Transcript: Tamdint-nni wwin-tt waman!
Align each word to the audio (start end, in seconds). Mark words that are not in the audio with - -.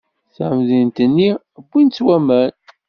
Tamdint-nni 0.35 1.29
wwin-tt 1.63 2.03
waman! 2.05 2.51